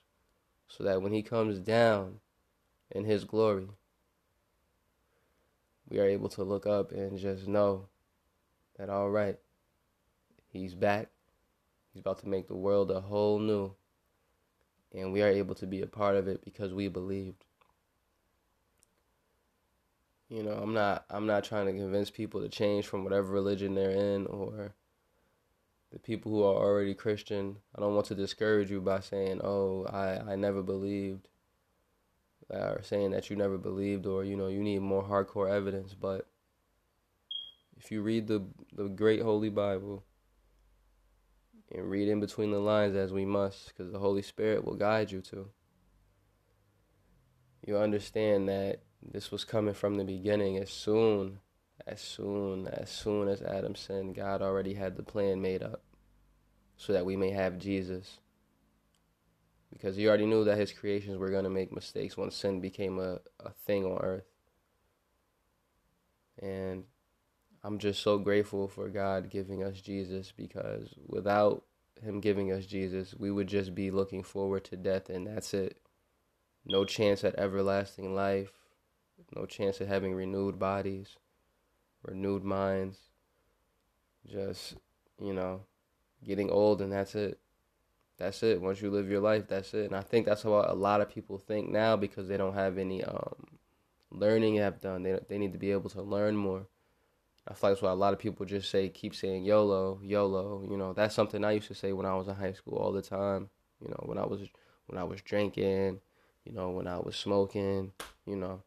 So 0.68 0.84
that 0.86 1.02
when 1.02 1.12
he 1.12 1.22
comes 1.22 1.60
down 1.60 2.20
in 2.90 3.04
his 3.06 3.26
glory, 3.26 3.68
we 5.88 6.00
are 6.00 6.08
able 6.08 6.30
to 6.30 6.44
look 6.44 6.66
up 6.66 6.92
and 6.92 7.18
just 7.18 7.48
know 7.48 7.88
that, 8.78 8.90
all 8.90 9.10
right, 9.10 9.38
he's 10.48 10.74
back. 10.74 11.10
He's 11.94 12.00
about 12.00 12.20
to 12.20 12.30
make 12.30 12.48
the 12.48 12.56
world 12.56 12.90
a 12.90 13.02
whole 13.02 13.38
new. 13.38 13.74
And 14.94 15.12
we 15.12 15.22
are 15.22 15.28
able 15.28 15.56
to 15.56 15.68
be 15.68 15.82
a 15.82 15.88
part 15.88 16.16
of 16.16 16.28
it 16.28 16.44
because 16.44 16.74
we 16.74 16.88
believed. 16.88 17.46
You 20.32 20.44
know, 20.44 20.54
I'm 20.54 20.74
not 20.74 21.04
I'm 21.10 21.26
not 21.26 21.44
trying 21.44 21.66
to 21.66 21.74
convince 21.74 22.10
people 22.10 22.40
to 22.40 22.48
change 22.48 22.88
from 22.88 23.04
whatever 23.04 23.28
religion 23.28 23.76
they're 23.76 23.92
in 23.92 24.28
or 24.28 24.74
the 25.92 26.00
people 26.00 26.32
who 26.32 26.42
are 26.42 26.56
already 26.56 26.94
Christian. 26.94 27.58
I 27.76 27.82
don't 27.82 27.96
want 27.96 28.08
to 28.08 28.16
discourage 28.16 28.72
you 28.72 28.80
by 28.80 29.02
saying, 29.02 29.42
"Oh, 29.44 29.84
I 29.88 30.32
I 30.32 30.36
never 30.38 30.64
believed." 30.64 31.28
Or 32.50 32.80
saying 32.82 33.12
that 33.12 33.30
you 33.30 33.36
never 33.36 33.58
believed 33.58 34.06
or 34.06 34.24
you 34.24 34.38
know, 34.38 34.48
you 34.48 34.62
need 34.62 34.80
more 34.80 35.04
hardcore 35.04 35.50
evidence, 35.50 35.94
but 35.94 36.28
if 37.78 37.92
you 37.92 38.02
read 38.02 38.28
the 38.28 38.42
the 38.74 38.88
great 38.88 39.22
holy 39.22 39.50
Bible 39.50 40.06
and 41.74 41.90
read 41.90 42.08
in 42.08 42.22
between 42.22 42.52
the 42.52 42.60
lines 42.60 42.96
as 42.96 43.12
we 43.12 43.26
must 43.26 43.68
because 43.68 43.92
the 43.92 44.00
Holy 44.00 44.22
Spirit 44.22 44.64
will 44.64 44.76
guide 44.76 45.12
you 45.12 45.20
to 45.22 45.50
you 47.66 47.78
understand 47.78 48.48
that 48.48 48.80
this 49.10 49.32
was 49.32 49.44
coming 49.44 49.74
from 49.74 49.96
the 49.96 50.04
beginning. 50.04 50.58
As 50.58 50.70
soon, 50.70 51.40
as 51.88 52.02
soon, 52.02 52.68
as 52.68 52.90
soon 52.90 53.28
as 53.28 53.42
Adam 53.42 53.76
sinned, 53.76 54.16
God 54.16 54.42
already 54.42 54.74
had 54.74 54.96
the 54.96 55.04
plan 55.04 55.42
made 55.42 55.64
up 55.64 55.82
so 56.78 56.94
that 56.94 57.06
we 57.06 57.16
may 57.16 57.32
have 57.32 57.60
Jesus. 57.60 58.20
Because 59.72 59.96
he 59.96 60.08
already 60.08 60.26
knew 60.26 60.44
that 60.44 60.58
his 60.58 60.74
creations 60.74 61.18
were 61.18 61.30
going 61.30 61.46
to 61.46 61.50
make 61.50 61.72
mistakes 61.72 62.18
when 62.18 62.32
sin 62.32 62.60
became 62.60 63.00
a, 63.00 63.20
a 63.40 63.52
thing 63.66 63.86
on 63.86 64.00
earth. 64.02 64.26
And 66.42 66.84
I'm 67.64 67.78
just 67.78 68.02
so 68.02 68.18
grateful 68.18 68.68
for 68.68 68.90
God 68.90 69.30
giving 69.30 69.64
us 69.64 69.80
Jesus 69.80 70.34
because 70.36 70.94
without 71.08 71.64
him 72.02 72.20
giving 72.20 72.52
us 72.52 72.66
Jesus, 72.66 73.14
we 73.18 73.32
would 73.32 73.48
just 73.48 73.76
be 73.76 73.92
looking 73.92 74.24
forward 74.24 74.66
to 74.66 74.76
death 74.76 75.10
and 75.10 75.28
that's 75.28 75.54
it. 75.54 75.78
No 76.66 76.84
chance 76.84 77.24
at 77.24 77.40
everlasting 77.40 78.14
life 78.14 78.52
no 79.36 79.46
chance 79.46 79.82
of 79.82 79.88
having 79.88 80.14
renewed 80.14 80.60
bodies, 80.60 81.18
renewed 82.04 82.44
minds. 82.44 82.98
Just, 84.28 84.76
you 85.20 85.34
know, 85.34 85.62
getting 86.24 86.50
old 86.50 86.82
and 86.82 86.92
that's 86.92 87.16
it. 87.16 87.40
That's 88.18 88.44
it. 88.44 88.62
Once 88.62 88.82
you 88.82 88.92
live 88.92 89.10
your 89.10 89.20
life, 89.20 89.48
that's 89.48 89.74
it. 89.74 89.86
And 89.86 89.96
I 89.96 90.02
think 90.02 90.26
that's 90.26 90.44
what 90.44 90.70
a 90.70 90.74
lot 90.74 91.02
of 91.02 91.10
people 91.10 91.40
think 91.40 91.70
now 91.70 91.96
because 91.96 92.28
they 92.28 92.38
don't 92.38 92.54
have 92.54 92.78
any 92.78 93.04
um, 93.04 93.36
learning 94.12 94.56
have 94.58 94.80
done. 94.80 95.02
They 95.02 95.20
they 95.28 95.40
need 95.40 95.54
to 95.54 95.60
be 95.60 95.72
able 95.72 95.90
to 95.92 96.04
learn 96.04 96.36
more. 96.36 96.68
I 97.48 97.56
feel 97.56 97.72
like 97.72 97.78
that's 97.78 97.82
why 97.82 97.90
a 97.90 97.96
lot 97.96 98.14
of 98.14 98.20
people 98.20 98.46
just 98.46 98.70
say 98.70 98.90
keep 98.90 99.16
saying 99.16 99.44
YOLO, 99.44 100.00
YOLO. 100.04 100.64
You 100.70 100.78
know, 100.78 100.94
that's 100.94 101.16
something 101.16 101.44
I 101.44 101.54
used 101.54 101.70
to 101.70 101.74
say 101.74 101.94
when 101.94 102.06
I 102.06 102.16
was 102.16 102.28
in 102.28 102.36
high 102.36 102.54
school 102.54 102.78
all 102.78 102.92
the 102.92 103.02
time. 103.02 103.50
You 103.82 103.90
know, 103.90 104.04
when 104.06 104.20
I 104.20 104.26
was 104.26 104.42
when 104.86 105.00
I 105.00 105.04
was 105.04 105.22
drinking, 105.22 106.00
you 106.46 106.52
know, 106.54 106.70
when 106.70 106.86
I 106.86 107.00
was 107.00 107.16
smoking, 107.16 107.92
you 108.28 108.36
know 108.36 108.62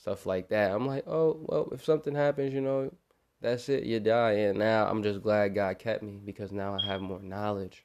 stuff 0.00 0.24
like 0.24 0.48
that. 0.48 0.72
I'm 0.72 0.86
like, 0.86 1.06
oh 1.06 1.38
well, 1.42 1.68
if 1.72 1.84
something 1.84 2.14
happens, 2.14 2.54
you 2.54 2.60
know, 2.60 2.92
that's 3.40 3.68
it, 3.68 3.84
you 3.84 4.00
die. 4.00 4.32
And 4.32 4.58
now 4.58 4.88
I'm 4.88 5.02
just 5.02 5.22
glad 5.22 5.54
God 5.54 5.78
kept 5.78 6.02
me 6.02 6.20
because 6.24 6.52
now 6.52 6.76
I 6.80 6.86
have 6.86 7.02
more 7.02 7.20
knowledge 7.20 7.84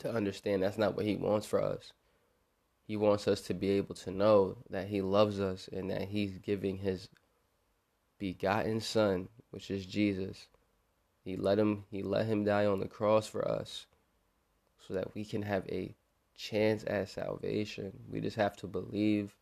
to 0.00 0.12
understand 0.12 0.62
that's 0.62 0.78
not 0.78 0.96
what 0.96 1.06
He 1.06 1.16
wants 1.16 1.46
for 1.46 1.62
us. 1.62 1.92
He 2.86 2.96
wants 2.96 3.26
us 3.28 3.40
to 3.42 3.54
be 3.54 3.70
able 3.70 3.94
to 3.96 4.10
know 4.10 4.58
that 4.70 4.88
He 4.88 5.00
loves 5.00 5.40
us 5.40 5.68
and 5.72 5.90
that 5.90 6.08
He's 6.08 6.38
giving 6.38 6.78
His 6.78 7.08
begotten 8.18 8.80
Son, 8.80 9.28
which 9.50 9.70
is 9.70 9.86
Jesus. 9.86 10.48
He 11.24 11.36
let 11.36 11.58
him 11.58 11.84
he 11.90 12.02
let 12.02 12.26
him 12.26 12.44
die 12.44 12.64
on 12.64 12.80
the 12.80 12.88
cross 12.88 13.26
for 13.26 13.46
us 13.46 13.86
so 14.86 14.94
that 14.94 15.14
we 15.14 15.24
can 15.24 15.42
have 15.42 15.66
a 15.68 15.94
chance 16.34 16.84
at 16.86 17.10
salvation. 17.10 17.92
We 18.10 18.20
just 18.20 18.36
have 18.36 18.56
to 18.58 18.66
believe 18.66 19.34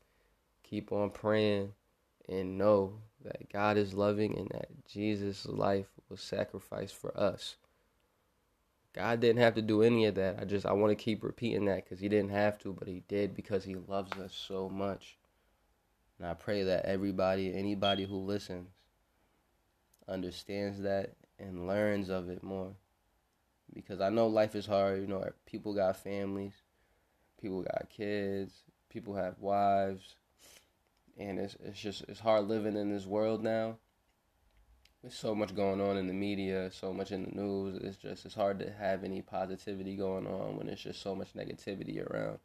keep 0.69 0.93
on 0.93 1.11
praying 1.11 1.73
and 2.29 2.59
know 2.59 2.95
that 3.25 3.51
God 3.53 3.77
is 3.77 3.95
loving 3.95 4.37
and 4.37 4.49
that 4.51 4.69
Jesus' 4.87 5.47
life 5.47 5.87
was 6.09 6.21
sacrificed 6.21 6.95
for 6.95 7.19
us. 7.19 7.57
God 8.95 9.21
didn't 9.21 9.43
have 9.43 9.55
to 9.55 9.63
do 9.63 9.83
any 9.83 10.07
of 10.07 10.15
that. 10.15 10.39
I 10.41 10.45
just 10.45 10.65
I 10.65 10.73
want 10.73 10.97
to 10.97 11.05
keep 11.05 11.23
repeating 11.23 11.67
that 11.67 11.85
because 11.85 12.01
he 12.01 12.09
didn't 12.09 12.31
have 12.31 12.59
to, 12.61 12.73
but 12.73 12.89
he 12.89 13.03
did 13.09 13.35
because 13.35 13.65
he 13.65 13.75
loves 13.75 14.13
us 14.13 14.33
so 14.35 14.69
much. 14.69 15.19
And 16.19 16.27
I 16.27 16.35
pray 16.35 16.63
that 16.63 16.87
everybody, 16.87 17.55
anybody 17.55 18.05
who 18.07 18.17
listens, 18.17 18.69
understands 20.09 20.81
that 20.83 21.13
and 21.39 21.67
learns 21.67 22.09
of 22.09 22.31
it 22.31 22.43
more. 22.43 22.73
Because 23.75 24.01
I 24.01 24.09
know 24.09 24.29
life 24.29 24.55
is 24.55 24.65
hard. 24.65 25.01
You 25.01 25.07
know, 25.07 25.29
people 25.45 25.75
got 25.75 25.97
families, 25.97 26.55
people 27.41 27.63
got 27.63 27.91
kids, 27.91 28.63
people 28.89 29.15
have 29.15 29.39
wives, 29.41 30.15
and 31.19 31.39
it's 31.39 31.57
it's 31.65 31.81
just 31.81 32.05
it's 32.09 32.21
hard 32.21 32.49
living 32.49 32.77
in 32.77 32.91
this 32.91 33.07
world 33.07 33.43
now. 33.43 33.77
There's 35.03 35.15
so 35.15 35.35
much 35.35 35.55
going 35.55 35.81
on 35.81 35.97
in 35.97 36.09
the 36.09 36.13
media, 36.13 36.71
so 36.73 36.93
much 36.93 37.13
in 37.13 37.25
the 37.25 37.31
news. 37.31 37.79
It's 37.83 37.97
just 37.97 38.27
it's 38.27 38.35
hard 38.35 38.59
to 38.59 38.73
have 38.73 39.05
any 39.05 39.23
positivity 39.23 39.97
going 39.97 40.27
on 40.27 40.57
when 40.57 40.67
there's 40.67 40.83
just 40.83 41.03
so 41.03 41.15
much 41.15 41.35
negativity 41.35 42.05
around. 42.05 42.39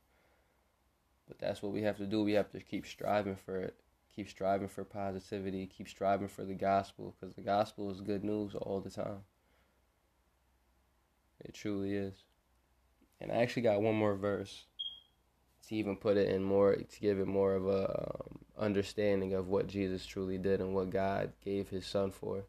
But 1.28 1.40
that's 1.40 1.62
what 1.62 1.72
we 1.72 1.82
have 1.84 1.98
to 1.98 2.06
do. 2.06 2.24
We 2.24 2.34
have 2.34 2.52
to 2.52 2.60
keep 2.60 2.86
striving 2.86 3.36
for 3.36 3.58
it. 3.58 3.76
Keep 4.16 4.30
striving 4.30 4.68
for 4.68 4.84
positivity. 4.84 5.66
Keep 5.66 5.88
striving 5.88 6.28
for 6.28 6.44
the 6.44 6.54
gospel 6.54 7.16
because 7.20 7.36
the 7.36 7.42
gospel 7.42 7.90
is 7.90 8.02
good 8.02 8.24
news 8.24 8.54
all 8.54 8.82
the 8.82 8.90
time. 8.90 9.24
It 11.40 11.54
truly 11.54 11.94
is. 11.94 12.24
And 13.20 13.32
I 13.32 13.36
actually 13.36 13.64
got 13.64 13.82
one 13.82 13.96
more 13.96 14.16
verse 14.16 14.66
to 15.68 15.76
even 15.76 15.96
put 15.96 16.18
it 16.18 16.30
in 16.30 16.44
more 16.44 16.76
to 16.76 17.00
give 17.00 17.20
it 17.20 17.28
more 17.28 17.54
of 17.54 17.66
a 17.66 17.90
um, 17.90 18.40
understanding 18.62 19.34
of 19.34 19.48
what 19.48 19.68
Jesus 19.68 20.06
truly 20.06 20.38
did 20.38 20.62
and 20.62 20.74
what 20.74 20.92
God 20.92 21.34
gave 21.44 21.70
his 21.70 21.86
son 21.86 22.12
for. 22.12 22.44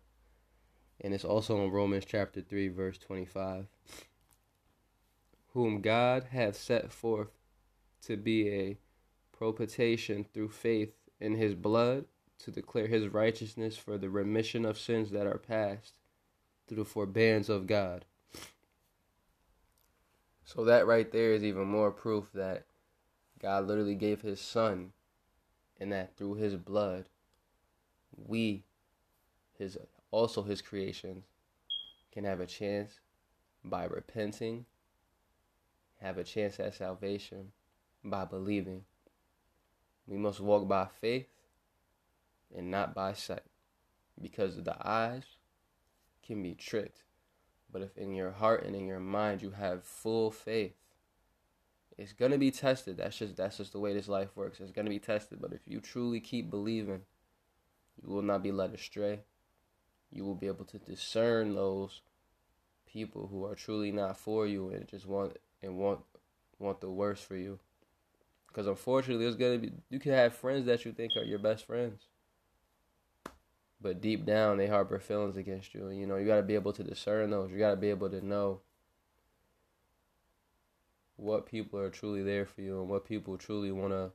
And 1.01 1.15
it's 1.15 1.25
also 1.25 1.65
in 1.65 1.73
Romans 1.73 2.05
chapter 2.07 2.41
3 2.41 2.69
verse 2.69 2.99
25. 2.99 3.67
Whom 5.55 5.81
God 5.81 6.27
hath 6.31 6.57
set 6.57 6.93
forth 6.93 7.31
to 8.03 8.17
be 8.17 8.49
a 8.49 8.79
propitiation 9.33 10.25
through 10.33 10.51
faith 10.51 10.93
in 11.21 11.35
his 11.35 11.55
blood 11.55 12.05
to 12.39 12.51
declare 12.51 12.87
his 12.87 13.09
righteousness 13.09 13.77
for 13.77 13.99
the 13.99 14.11
remission 14.11 14.65
of 14.65 14.79
sins 14.79 15.11
that 15.11 15.27
are 15.27 15.39
past 15.39 15.95
through 16.67 16.79
the 16.79 16.85
forbearance 16.85 17.49
of 17.49 17.67
God. 17.67 18.05
So 20.45 20.65
that 20.65 20.87
right 20.87 21.11
there 21.11 21.33
is 21.33 21.45
even 21.45 21.67
more 21.67 21.91
proof 21.91 22.31
that 22.35 22.67
God 23.41 23.67
literally 23.67 23.95
gave 23.95 24.23
his 24.23 24.41
son, 24.41 24.93
and 25.83 25.91
that 25.91 26.17
through 26.17 26.35
his 26.35 26.55
blood, 26.55 27.07
we, 28.17 28.63
his 29.59 29.77
also 30.13 30.43
his 30.43 30.63
creations, 30.63 31.25
can 32.13 32.23
have 32.23 32.39
a 32.39 32.47
chance 32.47 33.01
by 33.65 33.85
repenting, 33.85 34.65
have 36.01 36.19
a 36.19 36.25
chance 36.25 36.61
at 36.61 36.75
salvation 36.75 37.51
by 38.05 38.25
believing. 38.25 38.85
We 40.07 40.19
must 40.19 40.39
walk 40.39 40.69
by 40.69 40.87
faith 41.01 41.27
and 42.57 42.71
not 42.71 42.95
by 42.95 43.15
sight 43.15 43.43
because 44.21 44.63
the 44.63 44.77
eyes 44.87 45.25
can 46.25 46.43
be 46.45 46.55
tricked. 46.55 47.03
But 47.73 47.83
if 47.83 47.97
in 47.97 48.15
your 48.15 48.31
heart 48.31 48.65
and 48.65 48.77
in 48.77 48.87
your 48.87 49.01
mind 49.01 49.43
you 49.43 49.51
have 49.51 49.83
full 49.83 50.31
faith, 50.31 50.75
it's 51.99 52.13
gonna 52.13 52.39
be 52.39 52.51
tested. 52.51 52.97
That's 52.97 53.17
just 53.17 53.37
that's 53.37 53.59
just 53.59 53.73
the 53.73 53.81
way 53.81 53.93
this 53.93 54.09
life 54.09 54.31
works. 54.35 54.61
It's 54.61 54.73
gonna 54.73 54.91
be 54.91 54.99
tested. 54.99 55.41
But 55.41 55.53
if 55.53 55.61
you 55.67 55.81
truly 55.81 56.21
keep 56.21 56.51
believing, 56.51 57.03
you 58.03 58.13
will 58.13 58.23
not 58.23 58.43
be 58.43 58.53
led 58.53 58.75
astray. 58.75 59.21
You 60.11 60.25
will 60.25 60.35
be 60.35 60.47
able 60.47 60.65
to 60.67 60.79
discern 60.79 61.55
those 61.55 62.03
people 62.87 63.29
who 63.29 63.45
are 63.45 63.55
truly 63.55 63.91
not 63.91 64.17
for 64.17 64.47
you 64.47 64.69
and 64.71 64.87
just 64.87 65.07
want 65.07 65.37
and 65.63 65.77
want 65.77 66.01
want 66.59 66.81
the 66.81 66.91
worst 66.91 67.25
for 67.25 67.37
you. 67.37 67.59
Because 68.49 68.67
unfortunately, 68.67 69.25
there's 69.25 69.37
gonna 69.37 69.59
be 69.59 69.73
you 69.91 69.99
can 69.99 70.13
have 70.13 70.35
friends 70.35 70.67
that 70.67 70.85
you 70.85 70.93
think 70.93 71.13
are 71.17 71.25
your 71.25 71.39
best 71.39 71.67
friends, 71.67 72.07
but 73.81 74.01
deep 74.01 74.25
down 74.25 74.59
they 74.59 74.67
harbor 74.67 74.99
feelings 74.99 75.37
against 75.37 75.75
you. 75.75 75.89
And 75.89 75.99
you 75.99 76.07
know 76.07 76.17
you 76.17 76.27
got 76.27 76.37
to 76.37 76.43
be 76.43 76.55
able 76.55 76.73
to 76.75 76.85
discern 76.85 77.31
those. 77.31 77.51
You 77.51 77.59
got 77.59 77.71
to 77.71 77.77
be 77.77 77.91
able 77.91 78.11
to 78.11 78.25
know 78.25 78.61
what 81.23 81.47
people 81.47 81.79
are 81.79 81.91
truly 81.91 82.23
there 82.23 82.45
for 82.45 82.61
you 82.61 82.81
and 82.81 82.89
what 82.89 83.05
people 83.05 83.39
truly 83.39 83.71
want 83.71 83.93
to 83.93 84.11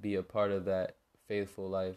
be 0.00 0.14
a 0.14 0.22
part 0.22 0.50
of 0.50 0.64
that 0.64 0.96
faithful 1.26 1.68
life. 1.68 1.96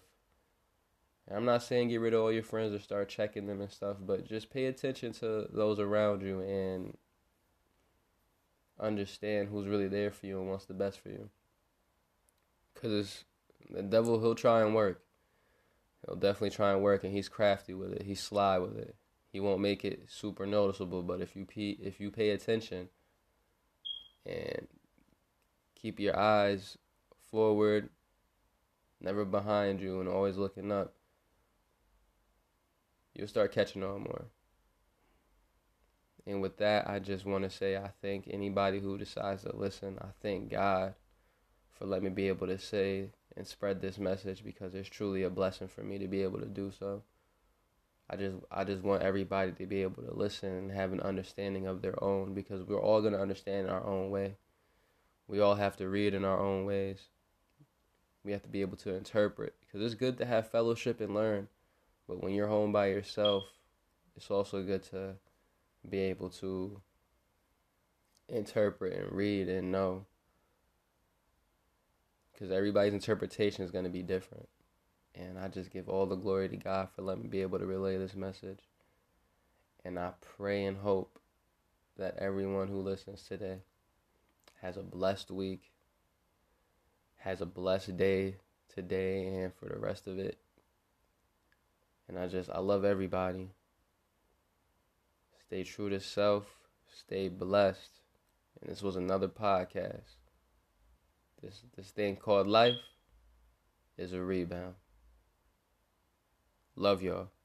And 1.27 1.37
I'm 1.37 1.45
not 1.45 1.63
saying 1.63 1.89
get 1.89 2.01
rid 2.01 2.13
of 2.13 2.21
all 2.21 2.31
your 2.31 2.43
friends 2.43 2.73
or 2.73 2.79
start 2.79 3.09
checking 3.09 3.47
them 3.47 3.61
and 3.61 3.71
stuff, 3.71 3.97
but 3.99 4.27
just 4.27 4.49
pay 4.49 4.65
attention 4.65 5.13
to 5.13 5.47
those 5.51 5.79
around 5.79 6.21
you 6.21 6.41
and 6.41 6.97
understand 8.79 9.49
who's 9.49 9.67
really 9.67 9.87
there 9.87 10.11
for 10.11 10.25
you 10.25 10.39
and 10.39 10.49
wants 10.49 10.65
the 10.65 10.73
best 10.73 10.99
for 10.99 11.09
you. 11.09 11.29
Cause 12.81 13.25
the 13.69 13.81
devil, 13.81 14.19
he'll 14.19 14.35
try 14.35 14.61
and 14.61 14.73
work. 14.73 15.01
He'll 16.05 16.15
definitely 16.15 16.51
try 16.51 16.73
and 16.73 16.81
work, 16.81 17.03
and 17.03 17.13
he's 17.13 17.27
crafty 17.27 17.73
with 17.73 17.91
it. 17.91 18.03
He's 18.03 18.21
sly 18.21 18.59
with 18.59 18.77
it. 18.77 18.95
He 19.31 19.39
won't 19.39 19.61
make 19.61 19.83
it 19.83 20.03
super 20.07 20.45
noticeable, 20.45 21.03
but 21.03 21.21
if 21.21 21.35
you 21.35 21.45
pay, 21.45 21.71
if 21.81 21.99
you 21.99 22.11
pay 22.11 22.29
attention 22.29 22.89
and 24.27 24.67
keep 25.75 25.99
your 25.99 26.17
eyes 26.17 26.77
forward, 27.31 27.89
never 28.99 29.25
behind 29.25 29.81
you, 29.81 29.99
and 29.99 30.09
always 30.09 30.37
looking 30.37 30.71
up, 30.71 30.93
you'll 33.15 33.27
start 33.27 33.51
catching 33.51 33.83
on 33.83 34.01
more. 34.01 34.25
And 36.25 36.41
with 36.41 36.57
that, 36.57 36.89
I 36.89 36.99
just 36.99 37.25
want 37.25 37.45
to 37.45 37.49
say 37.49 37.77
I 37.77 37.91
thank 38.01 38.27
anybody 38.29 38.79
who 38.79 38.97
decides 38.97 39.43
to 39.43 39.55
listen. 39.55 39.97
I 40.01 40.07
thank 40.21 40.51
God 40.51 40.93
for 41.71 41.85
letting 41.85 42.05
me 42.05 42.09
be 42.09 42.27
able 42.27 42.47
to 42.47 42.59
say 42.59 43.11
and 43.37 43.47
spread 43.47 43.81
this 43.81 43.97
message 43.97 44.43
because 44.43 44.75
it's 44.75 44.89
truly 44.89 45.23
a 45.23 45.29
blessing 45.29 45.69
for 45.69 45.83
me 45.83 45.97
to 45.99 46.07
be 46.07 46.23
able 46.23 46.39
to 46.39 46.45
do 46.45 46.71
so. 46.77 47.03
I 48.09 48.15
just 48.15 48.37
I 48.49 48.63
just 48.63 48.83
want 48.83 49.03
everybody 49.03 49.51
to 49.51 49.65
be 49.65 49.81
able 49.81 50.03
to 50.03 50.13
listen 50.13 50.49
and 50.49 50.71
have 50.71 50.93
an 50.93 51.01
understanding 51.01 51.67
of 51.67 51.81
their 51.81 52.01
own 52.01 52.33
because 52.33 52.63
we're 52.63 52.81
all 52.81 53.01
to 53.01 53.19
understand 53.19 53.67
in 53.67 53.73
our 53.73 53.85
own 53.85 54.09
way. 54.09 54.37
We 55.27 55.41
all 55.41 55.55
have 55.55 55.75
to 55.77 55.89
read 55.89 56.13
in 56.13 56.23
our 56.23 56.39
own 56.39 56.65
ways. 56.65 57.09
We 58.23 58.31
have 58.31 58.43
to 58.43 58.49
be 58.49 58.61
able 58.61 58.77
to 58.77 58.93
interpret 58.93 59.55
because 59.59 59.81
it's 59.81 59.99
good 59.99 60.17
to 60.19 60.25
have 60.25 60.49
fellowship 60.49 61.01
and 61.01 61.13
learn, 61.13 61.49
but 62.07 62.23
when 62.23 62.33
you're 62.33 62.47
home 62.47 62.71
by 62.71 62.87
yourself, 62.87 63.43
it's 64.15 64.31
also 64.31 64.63
good 64.63 64.83
to 64.83 65.15
be 65.87 65.99
able 65.99 66.29
to 66.29 66.81
interpret 68.29 68.93
and 68.93 69.11
read 69.11 69.47
and 69.47 69.71
know 69.71 70.05
because 72.37 72.51
everybody's 72.51 72.93
interpretation 72.93 73.63
is 73.63 73.71
going 73.71 73.85
to 73.85 73.89
be 73.89 74.03
different. 74.03 74.47
And 75.19 75.39
I 75.39 75.47
just 75.47 75.71
give 75.71 75.89
all 75.89 76.05
the 76.05 76.15
glory 76.15 76.47
to 76.49 76.57
God 76.57 76.89
for 76.95 77.01
letting 77.01 77.23
me 77.23 77.29
be 77.29 77.41
able 77.41 77.57
to 77.57 77.65
relay 77.65 77.97
this 77.97 78.15
message. 78.15 78.59
And 79.83 79.97
I 79.97 80.11
pray 80.21 80.65
and 80.65 80.77
hope 80.77 81.19
that 81.97 82.17
everyone 82.17 82.67
who 82.67 82.81
listens 82.81 83.23
today 83.23 83.59
has 84.61 84.77
a 84.77 84.83
blessed 84.83 85.31
week, 85.31 85.71
has 87.17 87.41
a 87.41 87.45
blessed 87.45 87.97
day 87.97 88.35
today 88.73 89.25
and 89.25 89.53
for 89.53 89.67
the 89.69 89.79
rest 89.79 90.05
of 90.05 90.19
it. 90.19 90.37
And 92.07 92.19
I 92.19 92.27
just, 92.27 92.49
I 92.51 92.59
love 92.59 92.85
everybody. 92.85 93.49
Stay 95.47 95.63
true 95.63 95.89
to 95.89 95.99
self, 95.99 96.45
stay 96.93 97.27
blessed. 97.27 98.01
And 98.61 98.69
this 98.69 98.81
was 98.81 98.95
another 98.95 99.27
podcast. 99.27 100.15
This 101.41 101.61
this 101.75 101.91
thing 101.91 102.15
called 102.15 102.47
life 102.47 102.75
is 103.97 104.13
a 104.13 104.21
rebound. 104.21 104.73
Love 106.77 107.01
y'all. 107.01 107.36